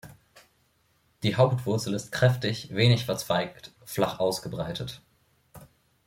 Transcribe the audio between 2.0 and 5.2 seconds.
kräftig, wenig verzweigt, flach ausgebreitet.